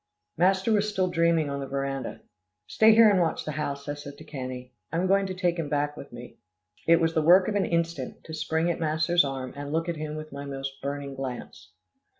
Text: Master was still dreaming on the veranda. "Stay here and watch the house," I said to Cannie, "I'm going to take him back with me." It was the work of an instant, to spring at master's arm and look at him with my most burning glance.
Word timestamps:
Master 0.35 0.71
was 0.73 0.89
still 0.89 1.09
dreaming 1.11 1.47
on 1.47 1.59
the 1.59 1.67
veranda. 1.67 2.21
"Stay 2.65 2.95
here 2.95 3.07
and 3.07 3.19
watch 3.19 3.45
the 3.45 3.51
house," 3.51 3.87
I 3.87 3.93
said 3.93 4.17
to 4.17 4.23
Cannie, 4.23 4.73
"I'm 4.91 5.05
going 5.05 5.27
to 5.27 5.35
take 5.35 5.59
him 5.59 5.69
back 5.69 5.95
with 5.95 6.11
me." 6.11 6.37
It 6.87 6.99
was 6.99 7.13
the 7.13 7.21
work 7.21 7.47
of 7.47 7.53
an 7.53 7.65
instant, 7.67 8.23
to 8.23 8.33
spring 8.33 8.71
at 8.71 8.79
master's 8.79 9.23
arm 9.23 9.53
and 9.55 9.71
look 9.71 9.87
at 9.87 9.97
him 9.97 10.15
with 10.15 10.31
my 10.33 10.45
most 10.45 10.81
burning 10.81 11.13
glance. 11.13 11.69